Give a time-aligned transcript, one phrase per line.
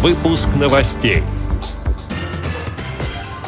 [0.00, 1.24] Выпуск новостей.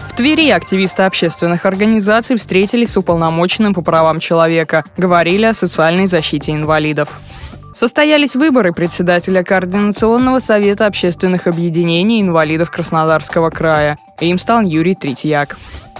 [0.08, 6.50] В Твери активисты общественных организаций встретились с уполномоченным по правам человека, говорили о социальной защите
[6.50, 7.20] инвалидов.
[7.76, 13.96] Состоялись выборы председателя Координационного совета общественных объединений инвалидов Краснодарского края.
[14.18, 15.56] Им стал Юрий Третьяк.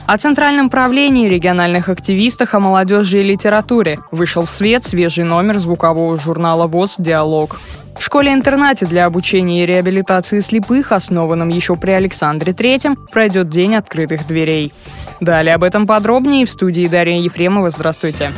[0.09, 6.19] О Центральном правлении региональных активистах, о молодежи и литературе вышел в свет свежий номер звукового
[6.19, 7.61] журнала ВОЗ «Диалог».
[7.97, 14.27] В школе-интернате для обучения и реабилитации слепых, основанном еще при Александре III, пройдет День открытых
[14.27, 14.73] дверей.
[15.21, 17.71] Далее об этом подробнее в студии Дарья Ефремова.
[17.71, 18.31] Здравствуйте.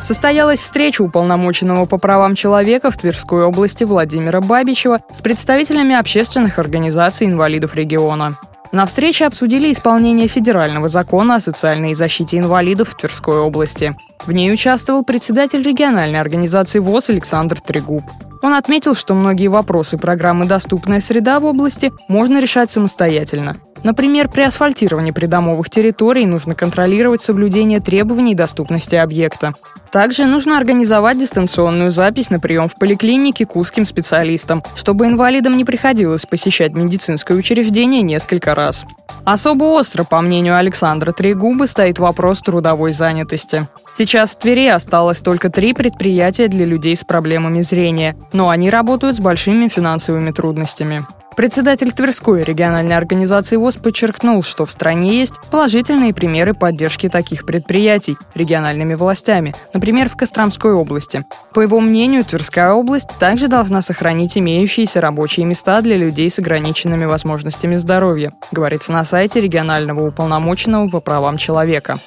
[0.00, 7.26] Состоялась встреча уполномоченного по правам человека в Тверской области Владимира Бабичева с представителями общественных организаций
[7.26, 8.38] инвалидов региона.
[8.70, 13.96] На встрече обсудили исполнение федерального закона о социальной защите инвалидов в Тверской области.
[14.24, 18.04] В ней участвовал председатель региональной организации ВОЗ Александр Трегуб.
[18.42, 23.56] Он отметил, что многие вопросы программы «Доступная среда» в области можно решать самостоятельно.
[23.86, 29.52] Например, при асфальтировании придомовых территорий нужно контролировать соблюдение требований доступности объекта.
[29.92, 35.64] Также нужно организовать дистанционную запись на прием в поликлинике к узким специалистам, чтобы инвалидам не
[35.64, 38.84] приходилось посещать медицинское учреждение несколько раз.
[39.24, 43.68] Особо остро, по мнению Александра Трегубы, стоит вопрос трудовой занятости.
[43.96, 49.14] Сейчас в Твери осталось только три предприятия для людей с проблемами зрения, но они работают
[49.14, 51.06] с большими финансовыми трудностями.
[51.36, 58.16] Председатель Тверской региональной организации ВОЗ подчеркнул, что в стране есть положительные примеры поддержки таких предприятий
[58.34, 61.26] региональными властями, например, в Костромской области.
[61.52, 67.04] По его мнению, Тверская область также должна сохранить имеющиеся рабочие места для людей с ограниченными
[67.04, 71.98] возможностями здоровья, говорится на сайте регионального уполномоченного по правам человека.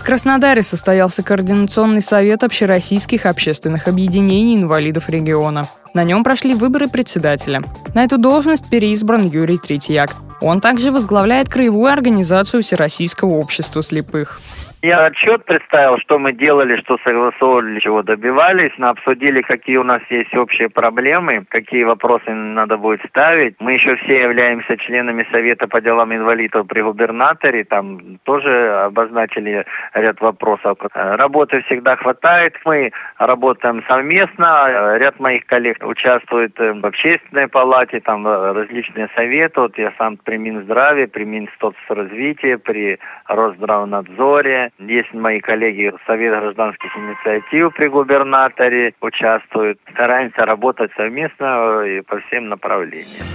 [0.00, 5.68] В Краснодаре состоялся Координационный совет общероссийских общественных объединений инвалидов региона.
[5.92, 7.62] На нем прошли выборы председателя.
[7.94, 10.16] На эту должность переизбран Юрий Третьяк.
[10.40, 14.40] Он также возглавляет краевую организацию Всероссийского общества слепых.
[14.82, 18.72] Я отчет представил, что мы делали, что согласовывали, чего добивались.
[18.78, 23.56] Мы обсудили, какие у нас есть общие проблемы, какие вопросы надо будет ставить.
[23.60, 27.64] Мы еще все являемся членами Совета по делам инвалидов при губернаторе.
[27.64, 30.78] Там тоже обозначили ряд вопросов.
[30.94, 32.54] Работы всегда хватает.
[32.64, 34.96] Мы работаем совместно.
[34.96, 39.60] Ряд моих коллег участвует в общественной палате, там различные советы.
[39.60, 42.98] Вот я сам при Минздраве, при Минсоцразвитии, при
[43.28, 44.69] Росздравнадзоре.
[44.78, 49.78] Есть мои коллеги Совет гражданских инициатив при губернаторе участвуют.
[49.92, 53.26] Стараемся работать совместно и по всем направлениям.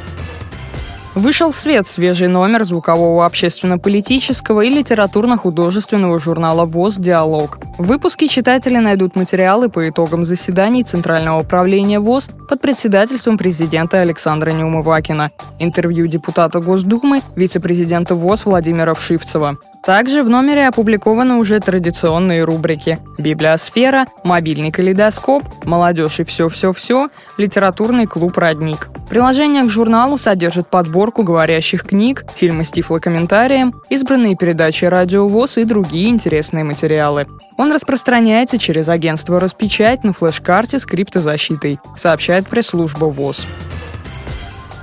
[1.16, 7.58] Вышел в свет свежий номер звукового общественно-политического и литературно-художественного журнала ВОЗ «Диалог».
[7.78, 14.52] В выпуске читатели найдут материалы по итогам заседаний Центрального управления ВОЗ под председательством президента Александра
[14.52, 22.98] Неумывакина, интервью депутата Госдумы, вице-президента ВОЗ Владимира Вшивцева, также в номере опубликованы уже традиционные рубрики
[23.18, 28.90] «Библиосфера», «Мобильный калейдоскоп», «Молодежь и все-все-все», «Литературный клуб «Родник».
[29.10, 35.64] Приложение к журналу содержит подборку говорящих книг, фильмы с тифлокомментарием, избранные передачи «Радио ВОЗ» и
[35.64, 37.28] другие интересные материалы.
[37.58, 43.46] Он распространяется через агентство «Распечать» на флеш-карте с криптозащитой, сообщает пресс-служба ВОЗ.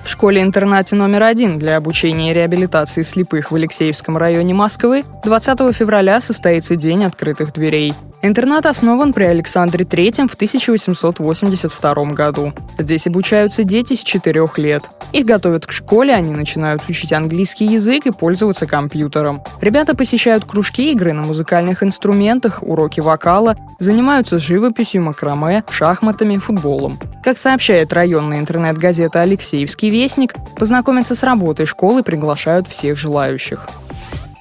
[0.02, 6.20] В школе-интернате номер один для обучения и реабилитации слепых в Алексеевском районе Москвы 20 февраля
[6.20, 7.94] состоится День открытых дверей.
[8.24, 12.52] Интернат основан при Александре III в 1882 году.
[12.78, 14.84] Здесь обучаются дети с 4 лет.
[15.12, 19.42] Их готовят к школе, они начинают учить английский язык и пользоваться компьютером.
[19.60, 27.00] Ребята посещают кружки игры на музыкальных инструментах, уроки вокала, занимаются живописью, макраме, шахматами, футболом.
[27.24, 33.68] Как сообщает районная интернет-газета «Алексеевский вестник», познакомиться с работой школы приглашают всех желающих.